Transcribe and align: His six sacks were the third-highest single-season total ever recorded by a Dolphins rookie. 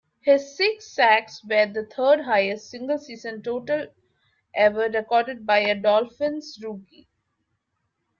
His 0.21 0.57
six 0.57 0.91
sacks 0.95 1.43
were 1.47 1.67
the 1.67 1.85
third-highest 1.85 2.67
single-season 2.71 3.43
total 3.43 3.85
ever 4.51 4.89
recorded 4.89 5.45
by 5.45 5.59
a 5.59 5.75
Dolphins 5.79 6.57
rookie. 6.59 7.07